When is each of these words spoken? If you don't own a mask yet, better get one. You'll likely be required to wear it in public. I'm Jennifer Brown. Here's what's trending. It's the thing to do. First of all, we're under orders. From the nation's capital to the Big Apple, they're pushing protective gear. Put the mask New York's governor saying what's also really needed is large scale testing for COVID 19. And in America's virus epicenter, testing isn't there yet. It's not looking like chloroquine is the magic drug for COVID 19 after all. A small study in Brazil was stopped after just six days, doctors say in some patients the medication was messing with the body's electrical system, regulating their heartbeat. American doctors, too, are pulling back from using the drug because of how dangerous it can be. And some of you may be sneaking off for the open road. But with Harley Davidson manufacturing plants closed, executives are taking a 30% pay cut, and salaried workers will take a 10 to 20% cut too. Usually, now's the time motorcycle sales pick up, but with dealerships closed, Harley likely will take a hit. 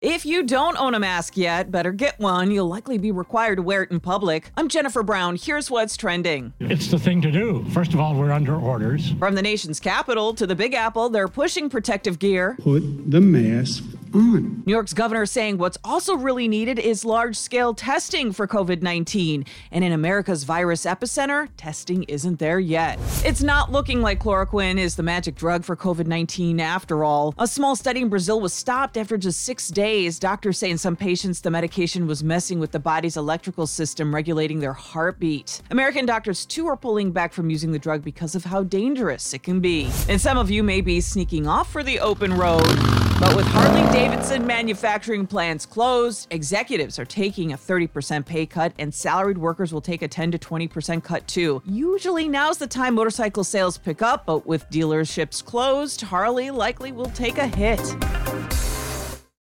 If 0.00 0.24
you 0.24 0.44
don't 0.44 0.78
own 0.78 0.94
a 0.94 1.00
mask 1.00 1.36
yet, 1.36 1.72
better 1.72 1.90
get 1.90 2.20
one. 2.20 2.52
You'll 2.52 2.68
likely 2.68 2.98
be 2.98 3.10
required 3.10 3.56
to 3.56 3.62
wear 3.62 3.82
it 3.82 3.90
in 3.90 3.98
public. 3.98 4.52
I'm 4.56 4.68
Jennifer 4.68 5.02
Brown. 5.02 5.34
Here's 5.34 5.72
what's 5.72 5.96
trending. 5.96 6.52
It's 6.60 6.86
the 6.86 7.00
thing 7.00 7.20
to 7.22 7.32
do. 7.32 7.64
First 7.70 7.94
of 7.94 7.98
all, 7.98 8.14
we're 8.14 8.30
under 8.30 8.54
orders. 8.54 9.10
From 9.18 9.34
the 9.34 9.42
nation's 9.42 9.80
capital 9.80 10.34
to 10.34 10.46
the 10.46 10.54
Big 10.54 10.72
Apple, 10.72 11.08
they're 11.08 11.26
pushing 11.26 11.68
protective 11.68 12.20
gear. 12.20 12.56
Put 12.60 13.10
the 13.10 13.20
mask 13.20 13.82
New 14.14 14.62
York's 14.66 14.94
governor 14.94 15.26
saying 15.26 15.58
what's 15.58 15.78
also 15.84 16.16
really 16.16 16.48
needed 16.48 16.78
is 16.78 17.04
large 17.04 17.36
scale 17.36 17.74
testing 17.74 18.32
for 18.32 18.46
COVID 18.46 18.82
19. 18.82 19.44
And 19.72 19.84
in 19.84 19.92
America's 19.92 20.44
virus 20.44 20.84
epicenter, 20.84 21.48
testing 21.56 22.04
isn't 22.04 22.38
there 22.38 22.58
yet. 22.58 22.98
It's 23.24 23.42
not 23.42 23.72
looking 23.72 24.00
like 24.00 24.20
chloroquine 24.20 24.78
is 24.78 24.96
the 24.96 25.02
magic 25.02 25.34
drug 25.34 25.64
for 25.64 25.76
COVID 25.76 26.06
19 26.06 26.60
after 26.60 27.04
all. 27.04 27.34
A 27.38 27.46
small 27.46 27.76
study 27.76 28.02
in 28.02 28.08
Brazil 28.08 28.40
was 28.40 28.52
stopped 28.52 28.96
after 28.96 29.16
just 29.16 29.40
six 29.40 29.68
days, 29.68 30.18
doctors 30.18 30.58
say 30.58 30.70
in 30.70 30.78
some 30.78 30.96
patients 30.96 31.40
the 31.40 31.50
medication 31.50 32.06
was 32.06 32.24
messing 32.24 32.58
with 32.58 32.72
the 32.72 32.78
body's 32.78 33.16
electrical 33.16 33.66
system, 33.66 34.14
regulating 34.14 34.60
their 34.60 34.72
heartbeat. 34.72 35.62
American 35.70 36.06
doctors, 36.06 36.46
too, 36.46 36.66
are 36.66 36.76
pulling 36.76 37.12
back 37.12 37.32
from 37.32 37.50
using 37.50 37.72
the 37.72 37.78
drug 37.78 38.02
because 38.02 38.34
of 38.34 38.44
how 38.44 38.62
dangerous 38.62 39.32
it 39.34 39.42
can 39.42 39.60
be. 39.60 39.90
And 40.08 40.20
some 40.20 40.38
of 40.38 40.50
you 40.50 40.62
may 40.62 40.80
be 40.80 41.00
sneaking 41.00 41.46
off 41.46 41.70
for 41.70 41.82
the 41.82 42.00
open 42.00 42.34
road. 42.34 42.97
But 43.20 43.34
with 43.34 43.46
Harley 43.46 43.82
Davidson 43.92 44.46
manufacturing 44.46 45.26
plants 45.26 45.66
closed, 45.66 46.28
executives 46.30 47.00
are 47.00 47.04
taking 47.04 47.52
a 47.52 47.56
30% 47.56 48.24
pay 48.24 48.46
cut, 48.46 48.72
and 48.78 48.94
salaried 48.94 49.38
workers 49.38 49.72
will 49.72 49.80
take 49.80 50.02
a 50.02 50.08
10 50.08 50.30
to 50.30 50.38
20% 50.38 51.02
cut 51.02 51.26
too. 51.26 51.60
Usually, 51.64 52.28
now's 52.28 52.58
the 52.58 52.68
time 52.68 52.94
motorcycle 52.94 53.42
sales 53.42 53.76
pick 53.76 54.02
up, 54.02 54.24
but 54.24 54.46
with 54.46 54.70
dealerships 54.70 55.44
closed, 55.44 56.02
Harley 56.02 56.52
likely 56.52 56.92
will 56.92 57.10
take 57.10 57.38
a 57.38 57.46
hit. 57.48 57.80